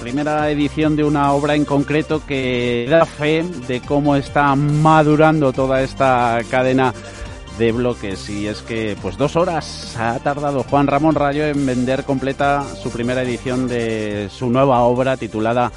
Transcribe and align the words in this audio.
primera 0.00 0.50
edición 0.50 0.96
de 0.96 1.04
una 1.04 1.32
obra 1.32 1.54
en 1.54 1.64
concreto 1.64 2.24
que 2.24 2.86
da 2.88 3.04
fe 3.04 3.44
de 3.66 3.80
cómo 3.80 4.16
está 4.16 4.54
madurando 4.54 5.52
toda 5.52 5.82
esta 5.82 6.40
cadena 6.50 6.94
de 7.58 7.72
bloques 7.72 8.30
y 8.30 8.46
es 8.46 8.62
que 8.62 8.96
pues 9.02 9.16
dos 9.16 9.34
horas 9.34 9.96
ha 9.98 10.18
tardado 10.20 10.62
Juan 10.62 10.86
Ramón 10.86 11.16
Rayo 11.16 11.44
en 11.44 11.66
vender 11.66 12.04
completa 12.04 12.64
su 12.80 12.90
primera 12.90 13.22
edición 13.22 13.66
de 13.66 14.28
su 14.30 14.48
nueva 14.48 14.80
obra 14.80 15.16
titulada 15.16 15.72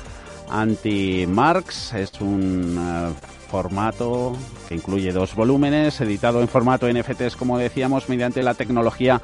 Anti-Marx. 0.50 1.94
Es 1.94 2.22
un 2.22 2.78
eh, 2.78 3.14
formato 3.50 4.34
que 4.70 4.76
incluye 4.76 5.12
dos 5.12 5.34
volúmenes, 5.34 6.00
editado 6.02 6.42
en 6.42 6.48
formato 6.48 6.88
NFTs 6.88 7.36
como 7.36 7.58
decíamos 7.58 8.09
mediante 8.09 8.44
la 8.44 8.53
tecnología 8.53 9.20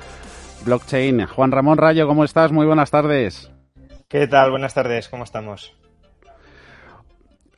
blockchain. 0.65 1.27
Juan 1.27 1.51
Ramón 1.51 1.77
Rayo, 1.77 2.07
¿cómo 2.07 2.23
estás? 2.23 2.51
Muy 2.51 2.65
buenas 2.65 2.89
tardes. 2.89 3.51
¿Qué 4.09 4.25
tal? 4.25 4.51
Buenas 4.51 4.73
tardes, 4.73 5.09
¿cómo 5.09 5.25
estamos? 5.25 5.75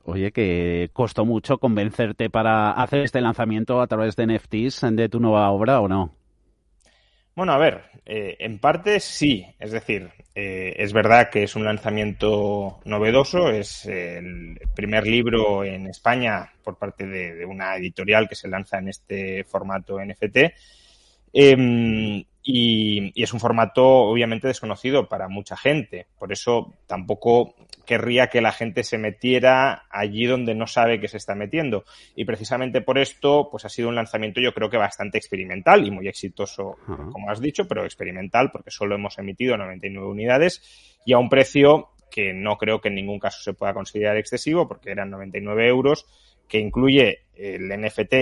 Oye, 0.03 0.31
que 0.31 0.90
costó 0.94 1.24
mucho 1.24 1.60
convencerte 1.60 2.32
para 2.32 2.71
hacer 2.71 3.01
este 3.01 3.21
lanzamiento 3.21 3.82
a 3.82 3.85
través 3.85 4.15
de 4.15 4.26
NFTs 4.26 4.82
de 4.93 5.09
tu 5.09 5.20
nueva 5.20 5.51
obra 5.51 5.79
o 5.79 5.87
no? 5.87 6.15
Bueno, 7.35 7.54
a 7.54 7.59
ver, 7.59 7.84
eh, 8.04 8.35
en 8.40 8.57
parte 8.57 8.99
sí, 8.99 9.46
es 9.59 9.71
decir, 9.71 10.09
eh, 10.34 10.74
es 10.77 10.91
verdad 10.91 11.29
que 11.29 11.43
es 11.43 11.55
un 11.55 11.65
lanzamiento 11.65 12.79
novedoso, 12.84 13.52
es 13.52 13.85
el 13.85 14.59
primer 14.76 15.05
libro 15.05 15.63
en 15.63 15.85
España 15.85 16.52
por 16.63 16.79
parte 16.79 17.05
de, 17.05 17.46
una 17.46 17.76
editorial 17.76 18.27
que 18.27 18.34
se 18.34 18.48
lanza 18.48 18.79
en 18.79 18.87
este 18.87 19.43
formato 19.43 19.99
NFT. 20.04 20.37
Em, 21.31 22.24
y, 22.41 23.12
es 23.21 23.34
un 23.34 23.40
formato 23.40 23.85
obviamente 23.85 24.48
desconocido 24.48 25.07
para 25.07 25.27
mucha 25.27 25.57
gente. 25.57 26.07
Por 26.18 26.32
eso 26.32 26.73
tampoco 26.87 27.55
querría 27.85 28.27
que 28.27 28.41
la 28.41 28.51
gente 28.51 28.84
se 28.84 28.98
metiera 28.98 29.85
allí 29.90 30.26
donde 30.26 30.55
no 30.55 30.68
sabe 30.68 30.99
que 30.99 31.07
se 31.07 31.18
está 31.18 31.35
metiendo. 31.35 31.84
Y 32.15 32.26
precisamente 32.26 32.81
por 32.81 32.98
esto, 32.98 33.49
pues 33.51 33.65
ha 33.65 33.70
sido 33.70 33.90
un 33.90 33.96
lanzamiento 33.96 34.41
yo 34.41 34.54
creo 34.54 34.70
que 34.70 34.77
bastante 34.77 35.18
experimental 35.18 35.85
y 35.85 35.91
muy 35.91 36.07
exitoso, 36.07 36.77
como 36.85 37.29
has 37.29 37.41
dicho, 37.41 37.68
pero 37.68 37.84
experimental 37.84 38.51
porque 38.51 38.71
solo 38.71 38.96
hemos 38.96 39.18
emitido 39.18 39.57
99 39.57 40.07
unidades 40.07 41.01
y 41.05 41.13
a 41.13 41.18
un 41.18 41.29
precio 41.29 41.90
que 42.09 42.34
no 42.34 42.57
creo 42.57 42.81
que 42.81 42.90
en 42.90 42.96
ningún 42.96 43.20
caso 43.20 43.41
se 43.41 43.53
pueda 43.53 43.74
considerar 43.74 44.18
excesivo 44.18 44.68
porque 44.68 44.91
eran 44.91 45.12
99 45.12 45.68
euros, 45.68 46.05
que 46.48 46.59
incluye 46.59 47.26
el 47.35 47.70
NFT 47.70 48.13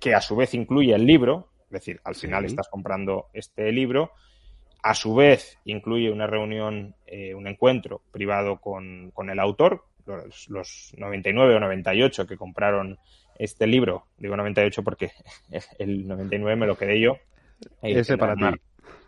que 0.00 0.14
a 0.14 0.20
su 0.20 0.34
vez 0.34 0.54
incluye 0.54 0.94
el 0.94 1.04
libro, 1.04 1.49
es 1.70 1.74
decir, 1.74 2.00
al 2.02 2.16
final 2.16 2.44
estás 2.44 2.68
comprando 2.68 3.28
este 3.32 3.70
libro. 3.70 4.10
A 4.82 4.92
su 4.92 5.14
vez, 5.14 5.56
incluye 5.64 6.10
una 6.10 6.26
reunión, 6.26 6.96
eh, 7.06 7.32
un 7.32 7.46
encuentro 7.46 8.02
privado 8.10 8.60
con, 8.60 9.12
el 9.16 9.38
autor, 9.38 9.84
los, 10.48 10.92
99 10.96 11.54
o 11.54 11.60
98 11.60 12.26
que 12.26 12.36
compraron 12.36 12.98
este 13.38 13.68
libro. 13.68 14.06
Digo 14.18 14.36
98 14.36 14.82
porque 14.82 15.12
el 15.78 16.08
99 16.08 16.56
me 16.56 16.66
lo 16.66 16.76
quedé 16.76 17.00
yo. 17.00 17.18
Ese 17.82 18.18
para 18.18 18.34
ti. 18.34 18.60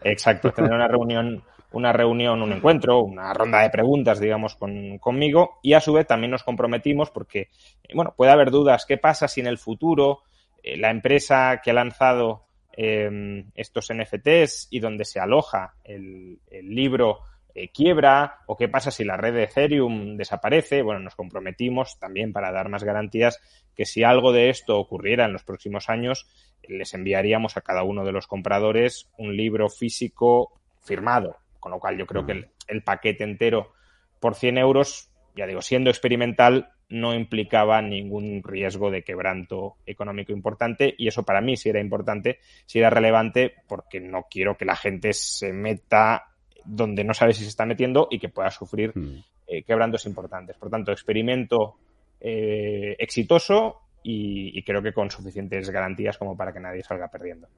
Exacto, 0.05 0.53
tener 0.53 0.73
una 0.73 0.87
reunión, 0.87 1.43
una 1.73 1.93
reunión, 1.93 2.43
un 2.43 2.53
encuentro, 2.53 3.01
una 3.01 3.35
ronda 3.35 3.63
de 3.63 3.71
preguntas, 3.71 4.21
digamos, 4.21 4.55
con, 4.55 4.99
conmigo. 4.99 5.59
Y 5.63 5.73
a 5.73 5.81
su 5.81 5.93
vez 5.95 6.07
también 6.07 6.31
nos 6.31 6.45
comprometimos 6.45 7.11
porque, 7.11 7.49
bueno, 7.93 8.15
puede 8.17 8.31
haber 8.31 8.53
dudas. 8.53 8.87
¿Qué 8.87 8.99
pasa 8.99 9.27
si 9.27 9.41
en 9.41 9.49
el 9.49 9.59
futuro 9.59 10.21
eh, 10.63 10.77
la 10.77 10.91
empresa 10.91 11.61
que 11.63 11.73
ha 11.73 11.75
lanzado 11.75 12.45
Em, 12.75 13.51
estos 13.55 13.91
NFTs 13.93 14.69
y 14.71 14.81
donde 14.81 15.05
se 15.05 15.21
aloja 15.21 15.75
el, 15.85 16.41
libro 16.51 17.19
eh, 17.55 17.71
quiebra 17.71 18.39
o 18.47 18.57
qué 18.57 18.67
pasa 18.69 18.91
si 18.91 19.05
la 19.05 19.19
red 19.19 19.35
de 19.35 19.43
Ethereum 19.43 20.17
desaparece. 20.17 20.81
Bueno, 20.81 21.01
nos 21.01 21.15
comprometimos 21.15 21.99
también 21.99 22.33
para 22.33 22.51
dar 22.51 22.71
más 22.71 22.83
garantías 22.83 23.41
que 23.77 23.85
si 23.85 24.05
algo 24.05 24.33
de 24.33 24.49
esto 24.49 24.79
ocurriera 24.79 25.27
en 25.27 25.35
los 25.35 25.45
próximos 25.45 25.91
años, 25.91 26.27
les 26.63 26.95
enviaríamos 26.95 27.59
a 27.59 27.61
cada 27.61 27.83
uno 27.83 28.07
de 28.07 28.13
los 28.13 28.27
compradores 28.27 29.11
un 29.19 29.37
libro 29.37 29.69
físico 29.69 30.59
firmado. 30.81 31.37
Con 31.61 31.73
lo 31.73 31.79
cual 31.79 31.99
yo 31.99 32.07
creo 32.07 32.25
que 32.25 32.33
el, 32.33 32.49
el 32.69 32.83
paquete 32.83 33.23
entero 33.23 33.75
por 34.19 34.35
100 34.35 34.57
euros, 34.57 35.12
ya 35.35 35.47
digo, 35.47 35.63
siendo 35.63 35.91
experimental, 35.91 36.71
no 36.89 37.15
implicaba 37.15 37.81
ningún 37.81 38.43
riesgo 38.43 38.91
de 38.91 39.03
quebranto 39.03 39.77
económico 39.87 40.33
importante 40.33 40.95
y 40.97 41.09
eso 41.09 41.23
para 41.23 41.41
mí 41.41 41.57
sí 41.57 41.71
era 41.71 41.81
importante, 41.81 42.39
sí 42.67 42.79
era 42.79 42.91
relevante 42.91 43.55
porque 43.67 44.01
no 44.01 44.27
quiero 44.31 44.57
que 44.57 44.67
la 44.67 44.77
gente 44.77 45.13
se 45.15 45.53
meta 45.53 46.27
donde 46.65 47.03
no 47.03 47.15
sabe 47.15 47.33
si 47.33 47.43
se 47.43 47.49
está 47.49 47.65
metiendo 47.65 48.09
y 48.11 48.19
que 48.19 48.29
pueda 48.29 48.51
sufrir 48.51 48.93
hmm. 48.95 49.25
eh, 49.47 49.63
quebrantos 49.63 50.05
importantes. 50.07 50.57
Por 50.57 50.71
tanto, 50.71 50.93
experimento 50.93 51.77
eh, 52.21 52.95
exitoso 52.99 53.79
y 54.05 54.61
creo 54.65 54.83
que 54.83 54.93
con 54.93 55.11
suficientes 55.11 55.71
garantías 55.71 56.19
como 56.19 56.37
para 56.37 56.53
que 56.53 56.59
nadie 56.59 56.83
salga 56.83 57.09
perdiendo. 57.09 57.49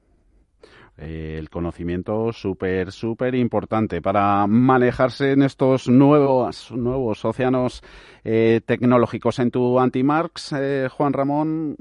Eh, 0.97 1.35
el 1.37 1.49
conocimiento 1.49 2.31
súper, 2.31 2.93
súper 2.93 3.35
importante 3.35 4.01
para 4.01 4.47
manejarse 4.47 5.33
en 5.33 5.41
estos 5.41 5.89
nuevos, 5.89 6.71
nuevos 6.71 7.25
océanos 7.25 7.83
eh, 8.23 8.61
tecnológicos. 8.65 9.39
En 9.39 9.51
tu 9.51 9.77
Antimarx, 9.77 10.53
eh, 10.53 10.87
Juan 10.89 11.11
Ramón, 11.11 11.75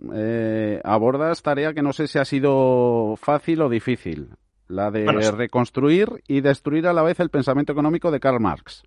abordas 0.83 1.43
tarea 1.43 1.75
que 1.75 1.83
no 1.83 1.93
sé 1.93 2.09
si 2.09 2.19
ha 2.19 2.25
sido 2.25 3.15
fácil 3.17 3.63
o 3.63 3.69
difícil, 3.69 4.31
la 4.67 4.91
de 4.91 5.07
reconstruir 5.31 6.09
y 6.27 6.41
destruir 6.41 6.89
a 6.89 6.93
la 6.93 7.03
vez 7.03 7.21
el 7.21 7.31
pensamiento 7.31 7.73
económico 7.73 8.11
de 8.11 8.19
Karl 8.19 8.41
Marx. 8.41 8.83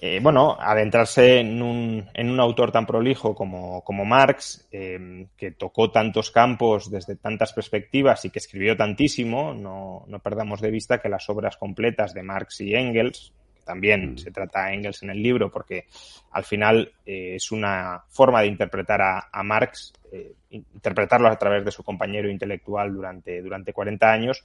Eh, 0.00 0.20
bueno, 0.22 0.56
adentrarse 0.60 1.40
en 1.40 1.60
un, 1.60 2.08
en 2.14 2.30
un, 2.30 2.38
autor 2.38 2.70
tan 2.70 2.86
prolijo 2.86 3.34
como, 3.34 3.82
como 3.82 4.04
Marx, 4.04 4.68
eh, 4.70 5.26
que 5.36 5.50
tocó 5.50 5.90
tantos 5.90 6.30
campos 6.30 6.88
desde 6.88 7.16
tantas 7.16 7.52
perspectivas 7.52 8.24
y 8.24 8.30
que 8.30 8.38
escribió 8.38 8.76
tantísimo, 8.76 9.54
no, 9.54 10.04
no 10.06 10.18
perdamos 10.20 10.60
de 10.60 10.70
vista 10.70 11.00
que 11.00 11.08
las 11.08 11.28
obras 11.28 11.56
completas 11.56 12.14
de 12.14 12.22
Marx 12.22 12.60
y 12.60 12.76
Engels, 12.76 13.32
que 13.56 13.62
también 13.62 14.12
mm. 14.12 14.18
se 14.18 14.30
trata 14.30 14.66
a 14.66 14.72
Engels 14.72 15.02
en 15.02 15.10
el 15.10 15.20
libro, 15.20 15.50
porque 15.50 15.86
al 16.30 16.44
final 16.44 16.92
eh, 17.04 17.34
es 17.34 17.50
una 17.50 18.04
forma 18.08 18.42
de 18.42 18.46
interpretar 18.46 19.02
a, 19.02 19.28
a 19.32 19.42
Marx, 19.42 19.92
interpretarlo 20.50 21.28
a 21.28 21.36
través 21.36 21.64
de 21.64 21.72
su 21.72 21.82
compañero 21.82 22.30
intelectual 22.30 22.94
durante, 22.94 23.42
durante 23.42 23.74
40 23.74 24.10
años, 24.10 24.42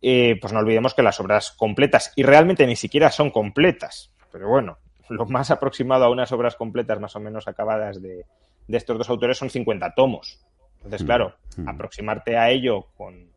pues 0.00 0.52
no 0.52 0.60
olvidemos 0.60 0.94
que 0.94 1.02
las 1.02 1.20
obras 1.20 1.50
completas, 1.50 2.12
y 2.16 2.22
realmente 2.22 2.66
ni 2.66 2.76
siquiera 2.76 3.10
son 3.10 3.30
completas, 3.30 4.12
pero 4.30 4.48
bueno, 4.48 4.78
lo 5.08 5.26
más 5.26 5.50
aproximado 5.50 6.04
a 6.04 6.10
unas 6.10 6.32
obras 6.32 6.56
completas 6.56 7.00
más 7.00 7.16
o 7.16 7.20
menos 7.20 7.48
acabadas 7.48 8.00
de, 8.02 8.24
estos 8.68 8.98
dos 8.98 9.08
autores 9.08 9.38
son 9.38 9.50
50 9.50 9.94
tomos. 9.94 10.40
Entonces, 10.76 11.02
mm, 11.02 11.06
claro, 11.06 11.34
mm. 11.56 11.68
aproximarte 11.68 12.36
a 12.36 12.50
ello 12.50 12.88
con, 12.96 13.28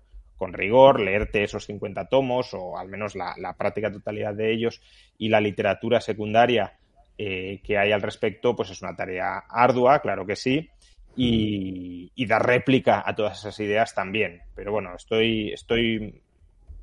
rigor, 0.54 1.00
leerte 1.00 1.44
esos 1.44 1.66
50 1.66 2.06
tomos 2.06 2.54
o 2.54 2.76
al 2.78 2.88
menos 2.88 3.16
la, 3.16 3.56
práctica 3.58 3.92
totalidad 3.92 4.34
de 4.34 4.52
ellos 4.52 4.82
y 5.20 5.30
la 5.30 5.40
literatura 5.40 6.02
secundaria 6.02 6.80
eh, 7.18 7.62
que 7.64 7.78
hay 7.78 7.92
al 7.92 8.02
respecto, 8.02 8.56
pues 8.56 8.72
es 8.72 8.82
una 8.82 8.96
tarea 8.96 9.44
ardua, 9.48 10.00
claro 10.00 10.26
que 10.26 10.36
sí, 10.36 10.68
y, 11.16 12.12
y, 12.16 12.26
dar 12.26 12.44
réplica 12.44 13.04
a 13.06 13.16
todas 13.16 13.38
esas 13.38 13.60
ideas 13.60 13.94
también. 13.94 14.42
Pero 14.56 14.72
bueno, 14.72 14.96
estoy, 14.96 15.52
estoy 15.52 16.20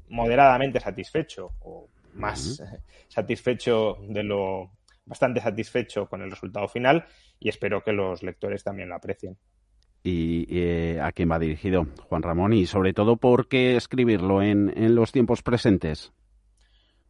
moderadamente 0.08 0.78
satisfecho, 0.78 1.50
o 1.62 1.88
más 2.18 2.62
satisfecho 3.08 3.98
de 4.08 4.22
lo 4.22 4.70
bastante 5.08 5.40
satisfecho 5.40 6.06
con 6.06 6.22
el 6.22 6.30
resultado 6.30 6.68
final 6.68 7.06
y 7.40 7.48
espero 7.48 7.82
que 7.82 7.92
los 7.92 8.22
lectores 8.22 8.62
también 8.62 8.90
lo 8.90 8.96
aprecien. 8.96 9.38
¿Y 10.02 10.46
eh, 10.50 11.00
a 11.00 11.12
quién 11.12 11.30
va 11.30 11.38
dirigido 11.38 11.86
Juan 12.08 12.22
Ramón? 12.22 12.52
Y 12.52 12.66
sobre 12.66 12.92
todo, 12.92 13.16
¿por 13.16 13.48
qué 13.48 13.76
escribirlo 13.76 14.42
en, 14.42 14.94
los 14.94 15.12
tiempos 15.12 15.42
presentes? 15.42 16.12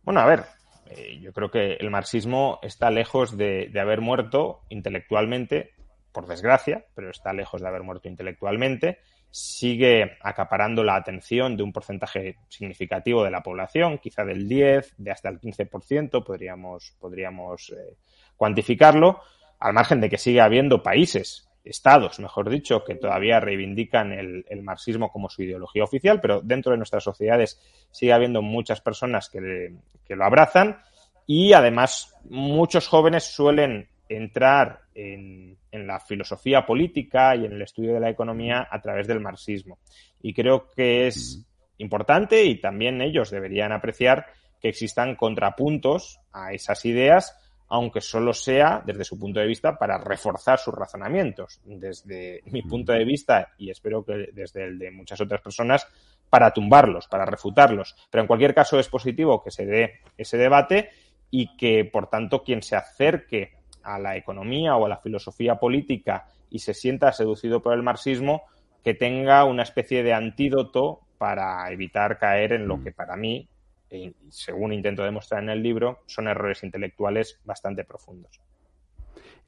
Bueno, 0.02 0.20
a 0.20 0.26
ver, 0.26 0.44
eh, 0.90 1.18
yo 1.20 1.32
creo 1.32 1.50
que 1.50 1.74
el 1.74 1.90
marxismo 1.90 2.58
está 2.62 2.90
lejos 2.90 3.36
de, 3.36 3.70
haber 3.78 4.00
muerto 4.00 4.62
intelectualmente, 4.70 5.72
por 6.12 6.26
desgracia, 6.26 6.86
pero 6.94 7.10
está 7.10 7.32
lejos 7.32 7.60
de 7.60 7.68
haber 7.68 7.82
muerto 7.82 8.08
intelectualmente 8.08 8.98
sigue 9.30 10.16
acaparando 10.22 10.82
la 10.82 10.96
atención 10.96 11.56
de 11.56 11.62
un 11.62 11.72
porcentaje 11.72 12.36
significativo 12.48 13.24
de 13.24 13.30
la 13.30 13.42
población, 13.42 13.98
quizá 13.98 14.24
del 14.24 14.48
10, 14.48 14.94
de 14.98 15.10
hasta 15.10 15.28
el 15.28 15.40
15%, 15.40 16.24
podríamos, 16.24 16.94
podríamos 16.98 17.70
eh, 17.70 17.96
cuantificarlo, 18.36 19.20
al 19.58 19.72
margen 19.72 20.00
de 20.00 20.08
que 20.08 20.18
sigue 20.18 20.40
habiendo 20.40 20.82
países 20.82 21.48
estados, 21.64 22.18
mejor 22.18 22.48
dicho, 22.48 22.82
que 22.84 22.94
todavía 22.94 23.40
reivindican 23.40 24.12
el, 24.12 24.62
marxismo 24.62 25.10
como 25.12 25.28
su 25.28 25.42
ideología 25.42 25.84
oficial, 25.84 26.20
pero 26.20 26.40
dentro 26.40 26.72
de 26.72 26.78
nuestras 26.78 27.04
sociedades 27.04 27.60
sigue 27.90 28.12
habiendo 28.12 28.42
muchas 28.42 28.80
personas 28.80 29.28
que, 29.28 29.74
lo 30.08 30.24
abrazan 30.24 30.78
y 31.26 31.52
además 31.52 32.14
muchos 32.30 32.88
jóvenes 32.88 33.24
suelen 33.24 33.88
entrar 34.08 34.80
en, 34.94 35.56
la 35.70 36.00
filosofía 36.00 36.66
política 36.66 37.36
y 37.36 37.44
en 37.44 37.52
el 37.52 37.62
estudio 37.62 37.94
de 37.94 38.00
la 38.00 38.10
economía 38.10 38.66
a 38.70 38.80
través 38.80 39.06
del 39.06 39.20
marxismo. 39.20 39.78
Y 40.20 40.34
creo 40.34 40.68
que 40.70 41.06
es 41.06 41.46
importante 41.78 42.44
y 42.44 42.60
también 42.60 43.00
ellos 43.00 43.30
deberían 43.30 43.72
apreciar 43.72 44.26
que 44.60 44.68
existan 44.68 45.14
contrapuntos 45.14 46.20
a 46.32 46.52
esas 46.52 46.84
ideas 46.84 47.36
aunque 47.68 48.00
solo 48.00 48.32
sea 48.32 48.82
desde 48.84 49.04
su 49.04 49.18
punto 49.18 49.40
de 49.40 49.46
vista 49.46 49.78
para 49.78 49.98
reforzar 49.98 50.58
sus 50.58 50.74
razonamientos. 50.74 51.60
Desde 51.64 52.40
mi 52.46 52.62
punto 52.62 52.92
de 52.92 53.04
vista, 53.04 53.52
y 53.58 53.70
espero 53.70 54.04
que 54.04 54.30
desde 54.32 54.64
el 54.64 54.78
de 54.78 54.90
muchas 54.90 55.20
otras 55.20 55.42
personas, 55.42 55.86
para 56.30 56.50
tumbarlos, 56.52 57.08
para 57.08 57.26
refutarlos. 57.26 57.94
Pero 58.10 58.22
en 58.22 58.26
cualquier 58.26 58.54
caso 58.54 58.78
es 58.78 58.88
positivo 58.88 59.42
que 59.42 59.50
se 59.50 59.66
dé 59.66 60.00
ese 60.16 60.38
debate 60.38 60.90
y 61.30 61.56
que, 61.56 61.84
por 61.84 62.08
tanto, 62.08 62.42
quien 62.42 62.62
se 62.62 62.76
acerque 62.76 63.57
a 63.88 63.98
la 63.98 64.16
economía 64.16 64.76
o 64.76 64.84
a 64.84 64.88
la 64.88 64.98
filosofía 64.98 65.56
política 65.56 66.26
y 66.50 66.58
se 66.58 66.74
sienta 66.74 67.12
seducido 67.12 67.62
por 67.62 67.74
el 67.74 67.82
marxismo, 67.82 68.42
que 68.84 68.94
tenga 68.94 69.44
una 69.44 69.62
especie 69.62 70.02
de 70.02 70.12
antídoto 70.12 71.00
para 71.16 71.70
evitar 71.72 72.18
caer 72.18 72.52
en 72.52 72.68
lo 72.68 72.82
que 72.82 72.92
para 72.92 73.16
mí 73.16 73.48
e, 73.90 74.12
según 74.28 74.72
intento 74.72 75.02
demostrar 75.02 75.42
en 75.42 75.48
el 75.50 75.62
libro, 75.62 76.00
son 76.06 76.28
errores 76.28 76.62
intelectuales 76.62 77.40
bastante 77.44 77.84
profundos. 77.84 78.40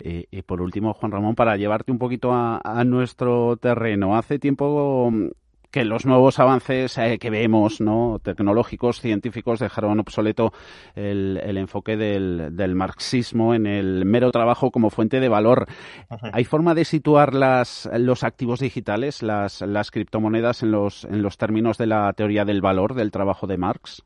Eh, 0.02 0.25
y 0.31 0.43
por 0.43 0.62
último, 0.62 0.94
Juan 0.94 1.12
Ramón, 1.12 1.34
para 1.34 1.56
llevarte 1.56 1.93
un 1.93 1.98
poquito 1.98 2.31
a, 2.32 2.84
nuestro 2.86 3.58
terreno, 3.58 4.16
hace 4.16 4.38
tiempo 4.38 5.10
mm, 5.10 5.28
que 5.70 5.84
los 5.84 6.06
nuevos 6.06 6.38
avances 6.38 6.99
eh, 6.99 7.19
que 7.19 7.31
vemos, 7.31 7.81
¿no? 7.81 8.19
tecnológicos, 8.22 9.00
científicos, 9.00 9.61
dejaron 9.61 10.00
obsoleto 10.00 10.52
el, 10.94 11.56
enfoque 11.56 11.96
del, 11.96 12.75
marxismo 12.75 13.55
en 13.55 13.67
el 13.67 14.05
mero 14.05 14.31
trabajo 14.31 14.70
como 14.70 14.90
fuente 14.90 15.20
de 15.20 15.28
valor. 15.28 15.67
¿Hay 16.32 16.44
forma 16.44 16.75
de 16.75 16.84
situar 16.84 17.34
las, 17.34 17.88
los 17.93 18.25
activos 18.25 18.61
digitales, 18.61 19.22
las, 19.22 19.61
las 19.62 19.90
criptomonedas, 19.90 20.62
en 20.62 20.72
los, 20.72 21.05
en 21.05 21.22
los 21.22 21.38
términos 21.38 21.78
de 21.78 21.87
la 21.87 22.12
teoría 22.12 22.44
del 22.44 22.61
valor 22.61 22.94
del 22.94 23.11
trabajo 23.11 23.46
de 23.46 23.58
Marx? 23.58 24.02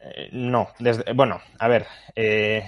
Eh, 0.00 0.30
no, 0.32 0.68
desde, 0.78 1.12
bueno, 1.12 1.40
a 1.58 1.68
ver, 1.68 1.86
eh, 2.16 2.62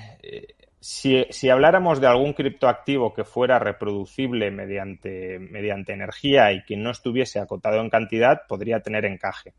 si, 0.84 1.25
si, 1.31 1.48
habláramos 1.48 1.98
de 1.98 2.06
algún 2.06 2.34
criptoactivo 2.34 3.14
que 3.14 3.25
fuera 3.25 3.58
reproducible 3.58 4.50
mediante, 4.50 5.38
mediante 5.38 5.94
energía 5.94 6.52
y 6.52 6.62
que 6.62 6.76
no 6.76 6.90
estuviese 6.90 7.40
acotado 7.40 7.81
en 7.81 7.88
cantidad, 7.88 8.42
podría 8.46 8.81
tener 8.81 9.06
encaje. 9.06 9.54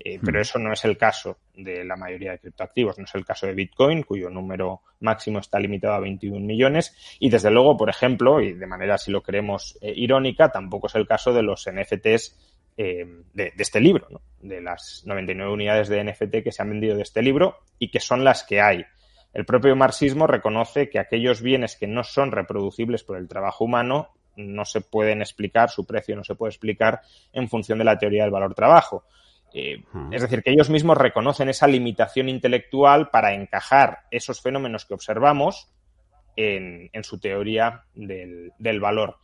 Eh, 0.00 0.18
pero 0.20 0.38
hmm. 0.38 0.42
eso 0.42 0.58
no 0.58 0.72
es 0.72 0.84
el 0.84 0.98
caso 0.98 1.38
de 1.54 1.84
la 1.84 1.94
mayoría 1.94 2.32
de 2.32 2.40
criptoactivos, 2.40 2.98
no 2.98 3.04
es 3.04 3.14
el 3.14 3.24
caso 3.24 3.46
de 3.46 3.54
Bitcoin, 3.54 4.02
cuyo 4.02 4.28
número 4.30 4.80
máximo 4.98 5.38
está 5.38 5.60
limitado 5.60 5.94
a 5.94 6.00
21 6.00 6.44
millones, 6.44 7.16
y 7.20 7.30
desde 7.30 7.52
luego, 7.52 7.76
por 7.76 7.88
ejemplo, 7.88 8.40
y 8.40 8.54
de 8.54 8.66
manera 8.66 8.98
si 8.98 9.12
lo 9.12 9.22
queremos 9.22 9.78
irónica, 9.80 10.50
tampoco 10.50 10.88
es 10.88 10.96
el 10.96 11.06
caso 11.06 11.32
de 11.32 11.44
los 11.44 11.68
NFTs 11.70 12.36
eh, 12.76 13.06
de, 13.32 13.52
este 13.56 13.78
libro, 13.78 14.08
de 14.40 14.60
las 14.60 15.04
99 15.06 15.52
unidades 15.52 15.88
de 15.88 16.02
NFT 16.02 16.42
que 16.42 16.50
se 16.50 16.60
han 16.60 16.70
vendido 16.70 16.96
de 16.96 17.02
este 17.02 17.22
libro 17.22 17.58
y 17.78 17.88
que 17.92 18.00
son 18.00 18.24
las 18.24 18.42
que 18.42 18.60
hay. 18.60 18.84
El 19.34 19.44
propio 19.44 19.74
marxismo 19.74 20.28
reconoce 20.28 20.88
que 20.88 21.00
aquellos 21.00 21.42
bienes 21.42 21.76
que 21.76 21.88
no 21.88 22.04
son 22.04 22.30
reproducibles 22.30 23.02
por 23.02 23.18
el 23.18 23.28
trabajo 23.28 23.64
humano 23.64 24.14
no 24.36 24.64
se 24.64 24.80
pueden 24.80 25.20
explicar, 25.22 25.70
su 25.70 25.84
precio 25.84 26.14
no 26.14 26.22
se 26.22 26.36
puede 26.36 26.50
explicar 26.50 27.00
en 27.32 27.48
función 27.48 27.78
de 27.78 27.84
la 27.84 27.98
teoría 27.98 28.22
del 28.22 28.32
valor 28.32 28.54
trabajo. 28.54 29.04
Eh, 29.52 29.82
es 30.10 30.22
decir, 30.22 30.42
que 30.42 30.50
ellos 30.50 30.70
mismos 30.70 30.98
reconocen 30.98 31.48
esa 31.48 31.66
limitación 31.66 32.28
intelectual 32.28 33.10
para 33.10 33.34
encajar 33.34 34.04
esos 34.10 34.40
fenómenos 34.40 34.84
que 34.84 34.94
observamos 34.94 35.68
en, 36.36 36.90
su 37.02 37.18
teoría 37.18 37.84
del, 37.94 38.52
del 38.58 38.80
valor. 38.80 39.18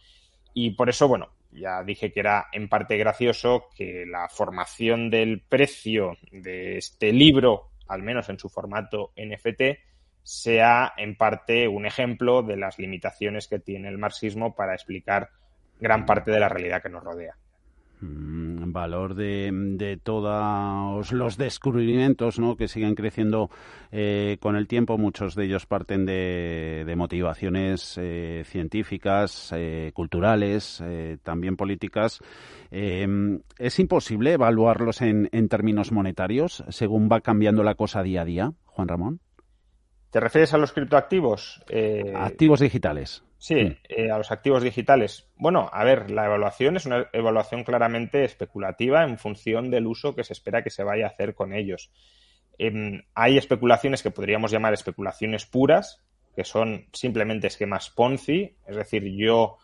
Y 0.55 0.71
por 0.71 0.89
eso, 0.89 1.09
bueno, 1.09 1.31
ya 1.53 1.83
dije 1.83 2.13
que 2.13 2.21
era 2.21 2.47
en 2.53 2.69
parte 2.69 2.97
gracioso 2.97 3.67
que 3.77 4.05
la 4.07 4.29
formación 4.29 5.11
del 5.11 5.41
precio 5.41 6.17
de 6.31 6.79
este 6.79 7.13
libro, 7.13 7.71
al 7.89 8.03
menos 8.03 8.29
en 8.29 8.39
su 8.39 8.49
formato 8.49 9.13
NFT, 9.17 9.90
sea 10.31 10.93
en 10.97 11.17
parte 11.17 11.67
un 11.67 11.87
ejemplo 11.87 12.43
de 12.43 12.57
las 12.57 12.79
limitaciones 12.79 13.49
que 13.49 13.59
tiene 13.59 13.89
el 13.89 13.99
marxismo 13.99 14.55
para 14.55 14.75
explicar 14.75 15.31
gran 15.81 16.07
parte 16.07 16.31
de 16.31 16.39
la 16.39 16.49
realidad 16.49 16.81
que 16.81 16.89
nos 16.89 17.03
rodea. 17.03 17.35
Mm, 18.01 18.71
valor 18.71 19.15
de, 19.15 19.99
todos 20.05 21.11
los 21.11 21.37
descubrimientos 21.37 22.39
¿no? 22.39 22.57
que 22.57 22.69
siguen 22.69 22.95
creciendo 22.95 23.51
eh, 23.91 24.37
con 24.41 24.55
el 24.55 24.69
tiempo. 24.69 24.99
Muchos 24.99 25.35
de 25.35 25.47
ellos 25.47 25.67
parten 25.67 26.07
de, 26.07 26.95
motivaciones 26.97 27.99
eh, 27.99 28.45
científicas, 28.47 29.53
eh, 29.57 29.91
culturales, 29.95 30.81
también 31.25 31.57
políticas. 31.57 32.21
¿Es 32.71 33.79
imposible 33.81 34.35
evaluarlos 34.35 35.03
en 35.03 35.49
términos 35.49 35.91
monetarios 35.91 36.63
según 36.69 37.09
va 37.11 37.21
cambiando 37.21 37.65
la 37.65 37.75
cosa 37.75 38.05
día 38.05 38.23
a 38.23 38.25
día, 38.25 38.53
Juan 38.67 38.87
Ramón? 38.87 39.21
¿Te 40.11 40.21
refieres 40.21 40.53
a 40.55 40.59
los 40.59 40.73
criptoactivos? 40.73 41.63
Activos 42.15 42.61
digitales. 42.61 43.23
Sí, 43.41 43.55
mm. 43.55 43.77
eh, 43.89 44.11
a 44.11 44.19
los 44.19 44.31
activos 44.31 44.63
digitales. 44.63 45.27
Bueno, 45.37 45.71
a 45.73 45.83
ver, 45.83 46.11
la 46.11 46.27
evaluación 46.27 46.77
es 46.77 46.85
una 46.85 47.09
evaluación 47.13 47.65
claramente 47.65 48.23
especulativa 48.23 49.03
en 49.03 49.19
función 49.19 49.71
del 49.71 49.87
uso 49.87 50.15
que 50.15 50.25
se 50.25 50.35
espera 50.35 50.63
que 50.63 50.69
se 50.69 50.85
vaya 50.85 51.07
a 51.07 51.09
hacer 51.09 51.35
con 51.35 51.55
ellos. 51.55 51.91
Em, 52.59 53.03
hay 53.15 53.39
especulaciones 53.39 54.03
que 54.03 54.11
podríamos 54.11 54.51
llamar 54.51 54.75
especulaciones 54.75 55.47
puras, 55.47 56.03
que 56.37 56.45
son 56.45 56.87
simplemente 56.93 57.47
esquemas 57.47 57.89
Ponzi, 57.89 58.57
es 58.67 58.77
decir, 58.77 59.05
yo 59.17 59.57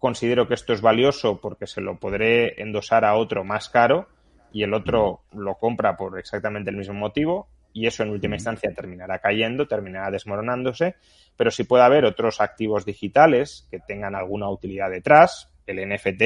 considero 0.00 0.48
que 0.48 0.54
esto 0.54 0.72
es 0.72 0.80
valioso 0.80 1.40
porque 1.40 1.68
se 1.68 1.80
lo 1.80 2.00
podré 2.00 2.60
endosar 2.60 3.04
a 3.04 3.14
otro 3.14 3.44
más 3.44 3.68
caro 3.68 4.08
y 4.52 4.64
el 4.64 4.74
otro 4.74 5.22
mm. 5.30 5.38
lo 5.38 5.54
compra 5.54 5.96
por 5.96 6.18
exactamente 6.18 6.70
el 6.70 6.76
mismo 6.76 6.94
motivo 6.94 7.48
y 7.72 7.86
eso 7.86 8.02
en 8.02 8.10
última 8.10 8.36
instancia 8.36 8.72
terminará 8.74 9.18
cayendo, 9.18 9.66
terminará 9.66 10.10
desmoronándose, 10.10 10.96
pero 11.36 11.50
si 11.50 11.64
puede 11.64 11.84
haber 11.84 12.04
otros 12.04 12.40
activos 12.40 12.84
digitales 12.84 13.66
que 13.70 13.78
tengan 13.80 14.14
alguna 14.14 14.48
utilidad 14.50 14.90
detrás, 14.90 15.52
el 15.66 15.88
NFT 15.88 16.22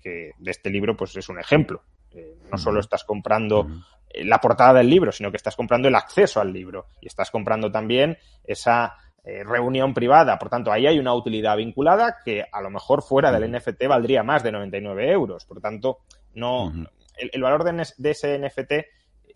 que 0.00 0.32
de 0.38 0.50
este 0.50 0.70
libro 0.70 0.96
pues 0.96 1.16
es 1.16 1.28
un 1.28 1.38
ejemplo. 1.38 1.82
Eh, 2.12 2.36
no 2.50 2.56
solo 2.56 2.80
estás 2.80 3.04
comprando 3.04 3.66
la 4.14 4.38
portada 4.38 4.74
del 4.74 4.88
libro, 4.88 5.12
sino 5.12 5.30
que 5.30 5.36
estás 5.36 5.56
comprando 5.56 5.88
el 5.88 5.94
acceso 5.94 6.40
al 6.40 6.52
libro. 6.52 6.86
Y 7.00 7.08
estás 7.08 7.30
comprando 7.30 7.70
también 7.70 8.16
esa 8.44 8.94
eh, 9.24 9.42
reunión 9.44 9.92
privada. 9.92 10.38
Por 10.38 10.48
tanto, 10.48 10.72
ahí 10.72 10.86
hay 10.86 10.98
una 10.98 11.14
utilidad 11.14 11.56
vinculada 11.56 12.18
que 12.24 12.44
a 12.50 12.62
lo 12.62 12.70
mejor 12.70 13.02
fuera 13.02 13.32
del 13.32 13.50
NFT 13.50 13.86
valdría 13.88 14.22
más 14.22 14.42
de 14.42 14.52
99 14.52 15.10
euros. 15.10 15.44
Por 15.44 15.60
tanto, 15.60 15.98
no, 16.34 16.72
el, 17.16 17.42
valor 17.42 17.64
de, 17.64 17.86
de, 17.98 18.10
ese 18.10 18.38
NFT 18.38 18.72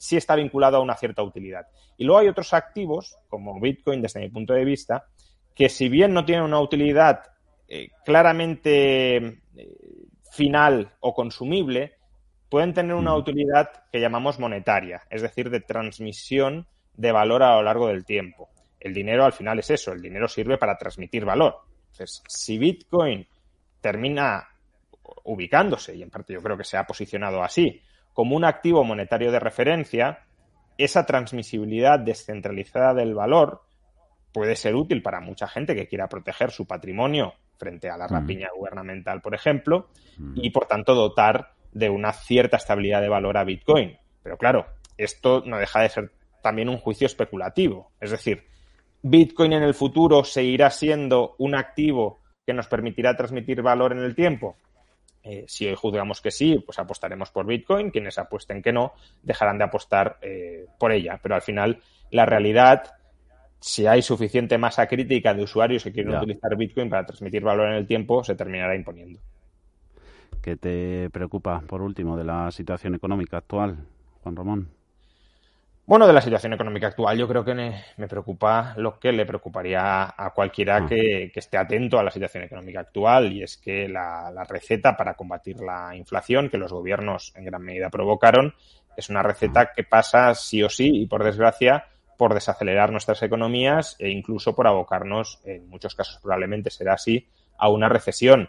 sí 0.01 0.17
está 0.17 0.35
vinculado 0.35 0.79
a 0.79 0.81
una 0.81 0.97
cierta 0.97 1.23
utilidad. 1.23 1.67
Y 1.99 2.05
luego 2.05 2.21
hay 2.21 2.29
otros 2.29 2.55
activos, 2.55 3.19
como 3.29 3.61
Bitcoin, 3.61 4.01
desde 4.01 4.21
mi 4.21 4.31
punto 4.31 4.55
de 4.55 4.65
vista, 4.65 5.05
que 5.55 5.69
si 5.69 5.91
bien 5.91 6.15
no 6.15 6.25
tienen 6.25 6.45
una 6.45 6.59
utilidad 6.59 7.21
eh, 7.69 7.91
claramente 8.03 9.17
eh, 9.17 9.37
final 10.33 10.91
o 11.01 11.15
consumible, 11.15 11.99
pueden 12.49 12.73
tener 12.73 12.95
una 12.95 13.15
utilidad 13.15 13.71
que 13.93 14.01
llamamos 14.01 14.39
monetaria, 14.39 15.03
es 15.11 15.21
decir, 15.21 15.51
de 15.51 15.61
transmisión 15.61 16.67
de 16.95 17.13
valor 17.13 17.43
a 17.43 17.57
lo 17.57 17.63
largo 17.63 17.89
del 17.89 18.07
tiempo. 18.07 18.49
El 18.81 18.95
dinero 18.95 19.27
al 19.27 19.35
final 19.35 19.59
es 19.59 19.69
eso, 19.69 19.93
el 19.93 20.01
dinero 20.01 20.29
sirve 20.29 20.57
para 20.57 20.79
transmitir 20.79 21.27
valor. 21.27 21.59
Entonces, 21.93 22.23
si 22.27 22.57
Bitcoin 22.57 23.29
termina 23.83 24.49
ubicándose, 25.25 25.95
y 25.95 26.03
en 26.03 26.09
parte 26.09 26.33
yo 26.33 26.43
creo 26.43 26.57
que 26.57 26.65
se 26.65 26.79
ha 26.79 26.87
posicionado 26.87 27.43
así, 27.43 27.83
como 28.13 28.37
un 28.37 28.45
activo 28.45 28.85
monetario 28.85 29.33
de 29.33 29.41
referencia, 29.41 30.21
esa 30.79 31.07
transmisibilidad 31.07 31.99
descentralizada 31.99 32.95
del 32.95 33.15
valor 33.15 33.63
puede 34.33 34.57
ser 34.57 34.75
útil 34.75 35.03
para 35.03 35.21
mucha 35.21 35.49
gente 35.49 35.75
que 35.75 35.89
quiera 35.89 36.09
proteger 36.09 36.51
su 36.51 36.67
patrimonio 36.67 37.35
frente 37.59 37.91
a 37.91 37.97
la 37.97 38.07
mm. 38.07 38.11
rapiña 38.11 38.49
gubernamental, 38.57 39.21
por 39.21 39.35
ejemplo, 39.35 39.89
mm. 40.19 40.35
y 40.37 40.51
por 40.51 40.67
tanto 40.67 40.95
dotar 40.95 41.53
de 41.73 41.91
una 41.91 42.13
cierta 42.13 42.57
estabilidad 42.57 43.01
de 43.01 43.09
valor 43.09 43.37
a 43.37 43.45
Bitcoin. 43.45 43.97
Pero 44.23 44.37
claro, 44.37 44.67
esto 44.97 45.43
no 45.47 45.59
deja 45.59 45.81
de 45.81 45.89
ser 45.89 46.13
también 46.43 46.69
un 46.69 46.79
juicio 46.79 47.07
especulativo. 47.07 47.93
Es 48.01 48.11
decir, 48.11 48.45
Bitcoin 49.03 49.53
en 49.53 49.63
el 49.63 49.75
futuro 49.75 50.25
seguirá 50.25 50.71
siendo 50.71 51.35
un 51.39 51.55
activo 51.55 52.21
que 52.47 52.55
nos 52.55 52.67
permitirá 52.67 53.17
transmitir 53.17 53.63
valor 53.63 53.93
en 53.93 54.01
el 54.01 54.15
tiempo. 54.15 54.57
Eh, 55.23 55.45
si 55.49 55.67
hoy 55.67 55.75
juzgamos 55.75 56.21
que 56.21 56.31
sí, 56.31 56.63
pues 56.65 56.79
apostaremos 56.79 57.31
por 57.31 57.47
Bitcoin. 57.47 57.91
Quienes 57.91 58.19
apuesten 58.19 58.63
que 58.63 58.73
no, 58.73 58.95
dejarán 59.23 59.59
de 59.59 59.65
apostar 59.65 60.19
eh, 60.23 60.67
por 60.79 60.93
ella. 60.93 61.19
Pero 61.23 61.35
al 61.35 61.43
final, 61.43 61.81
la 62.11 62.27
realidad, 62.27 62.95
si 63.61 63.87
hay 63.87 64.03
suficiente 64.03 64.59
masa 64.59 64.87
crítica 64.87 65.35
de 65.35 65.43
usuarios 65.43 65.85
que 65.85 65.93
quieren 65.93 66.15
utilizar 66.15 66.57
Bitcoin 66.57 66.89
para 66.89 67.07
transmitir 67.07 67.43
valor 67.43 67.69
en 67.69 67.75
el 67.75 67.87
tiempo, 67.87 68.25
se 68.25 68.35
terminará 68.35 68.75
imponiendo. 68.75 69.21
¿Qué 70.43 70.57
te 70.57 71.11
preocupa, 71.11 71.61
por 71.67 71.83
último, 71.83 72.17
de 72.17 72.25
la 72.25 72.51
situación 72.51 72.95
económica 72.95 73.37
actual, 73.37 73.77
Juan 74.23 74.37
Ramón? 74.37 74.80
Bueno, 75.91 76.07
de 76.07 76.13
la 76.13 76.21
situación 76.21 76.53
económica 76.53 76.87
actual, 76.87 77.19
yo 77.19 77.27
creo 77.27 77.45
que 77.45 77.53
me, 77.53 78.07
preocupa 78.07 78.75
lo 78.77 79.01
que 79.01 79.11
le 79.11 79.27
preocuparía 79.27 80.15
a 80.17 80.31
cualquiera 80.33 80.77
ah. 80.77 80.87
que, 80.87 81.33
esté 81.35 81.59
atento 81.59 81.99
a 81.99 82.05
la 82.05 82.13
situación 82.13 82.45
económica 82.45 82.79
actual, 82.79 83.33
y 83.33 83.43
es 83.43 83.57
que 83.57 83.89
la, 83.89 84.31
receta 84.49 84.97
para 84.97 85.15
combatir 85.15 85.59
la 85.59 85.97
inflación 85.97 86.49
que 86.49 86.59
los 86.59 86.73
gobiernos 86.73 87.33
en 87.35 87.45
gran 87.45 87.63
medida 87.63 87.91
provocaron 87.91 88.55
es 88.97 89.11
una 89.11 89.25
receta 89.25 89.73
que 89.75 89.83
pasa 89.83 90.33
sí 90.37 90.63
o 90.63 90.69
sí, 90.69 90.93
y 90.95 91.07
por 91.07 91.25
desgracia, 91.25 91.87
por 92.17 92.35
desacelerar 92.35 92.93
nuestras 92.93 93.21
economías 93.25 93.97
e 93.99 94.11
incluso 94.11 94.55
por 94.55 94.69
abocarnos, 94.69 95.41
en 95.45 95.69
muchos 95.69 95.97
casos 95.97 96.21
probablemente 96.23 96.71
será 96.71 96.95
así, 96.95 97.27
a 97.59 97.69
una 97.69 97.89
recesión. 97.89 98.49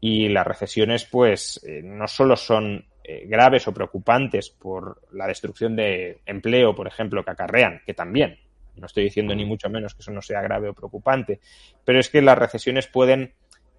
Y 0.00 0.28
las 0.28 0.46
recesiones, 0.46 1.06
pues, 1.06 1.64
eh, 1.66 1.80
no 1.82 2.06
solo 2.08 2.36
son 2.36 2.84
eh, 3.04 3.26
graves 3.26 3.68
o 3.68 3.74
preocupantes 3.74 4.48
por 4.48 5.02
la 5.12 5.26
destrucción 5.26 5.76
de 5.76 6.20
empleo, 6.24 6.74
por 6.74 6.86
ejemplo, 6.86 7.22
que 7.22 7.30
acarrean, 7.30 7.82
que 7.84 7.92
también, 7.92 8.38
no 8.76 8.86
estoy 8.86 9.04
diciendo 9.04 9.34
ni 9.34 9.44
mucho 9.44 9.68
menos 9.68 9.94
que 9.94 10.00
eso 10.00 10.10
no 10.10 10.22
sea 10.22 10.40
grave 10.40 10.70
o 10.70 10.74
preocupante, 10.74 11.40
pero 11.84 12.00
es 12.00 12.08
que 12.08 12.22
las 12.22 12.38
recesiones 12.38 12.86
pueden 12.86 13.34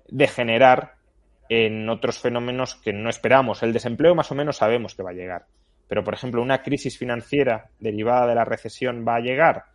degenerar 0.07 0.93
en 1.49 1.89
otros 1.89 2.19
fenómenos 2.19 2.75
que 2.75 2.93
no 2.93 3.09
esperamos. 3.09 3.63
El 3.63 3.73
desempleo 3.73 4.15
más 4.15 4.31
o 4.31 4.35
menos 4.35 4.57
sabemos 4.57 4.95
que 4.95 5.03
va 5.03 5.09
a 5.09 5.15
llegar, 5.15 5.47
pero 5.87 6.03
por 6.03 6.13
ejemplo, 6.13 6.41
una 6.41 6.61
crisis 6.61 6.97
financiera 6.97 7.69
derivada 7.79 8.27
de 8.27 8.35
la 8.35 8.45
recesión 8.45 9.05
va 9.07 9.15
a 9.15 9.21
llegar, 9.21 9.65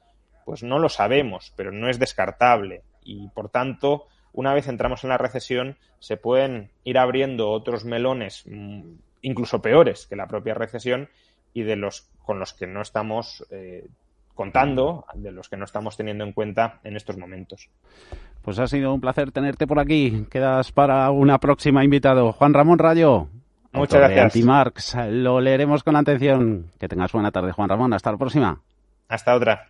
pues 0.44 0.62
no 0.62 0.78
lo 0.78 0.88
sabemos, 0.88 1.52
pero 1.56 1.72
no 1.72 1.88
es 1.88 1.98
descartable 1.98 2.82
y 3.02 3.28
por 3.28 3.50
tanto, 3.50 4.06
una 4.32 4.54
vez 4.54 4.68
entramos 4.68 5.04
en 5.04 5.10
la 5.10 5.18
recesión, 5.18 5.76
se 5.98 6.16
pueden 6.16 6.70
ir 6.84 6.98
abriendo 6.98 7.50
otros 7.50 7.84
melones 7.84 8.44
mm, 8.46 8.92
incluso 9.22 9.62
peores 9.62 10.06
que 10.06 10.16
la 10.16 10.26
propia 10.26 10.54
recesión 10.54 11.08
y 11.52 11.62
de 11.62 11.76
los 11.76 12.08
con 12.24 12.38
los 12.38 12.52
que 12.52 12.66
no 12.66 12.80
estamos 12.80 13.44
eh, 13.50 13.88
contando, 14.34 15.04
de 15.14 15.32
los 15.32 15.48
que 15.48 15.56
no 15.56 15.64
estamos 15.64 15.96
teniendo 15.96 16.24
en 16.24 16.32
cuenta 16.32 16.80
en 16.84 16.96
estos 16.96 17.18
momentos. 17.18 17.68
Pues 18.42 18.58
ha 18.58 18.66
sido 18.66 18.94
un 18.94 19.00
placer 19.00 19.32
tenerte 19.32 19.66
por 19.66 19.78
aquí. 19.78 20.26
Quedas 20.30 20.72
para 20.72 21.10
una 21.10 21.38
próxima 21.38 21.84
invitado. 21.84 22.32
Juan 22.32 22.54
Ramón 22.54 22.78
Rayo. 22.78 23.28
Muchas 23.72 24.00
gracias. 24.00 24.24
Antimarx. 24.24 24.96
Lo 25.10 25.40
leeremos 25.40 25.82
con 25.82 25.96
atención. 25.96 26.70
Que 26.78 26.88
tengas 26.88 27.12
buena 27.12 27.30
tarde, 27.30 27.52
Juan 27.52 27.68
Ramón. 27.68 27.92
Hasta 27.92 28.12
la 28.12 28.18
próxima. 28.18 28.60
Hasta 29.08 29.34
otra. 29.34 29.69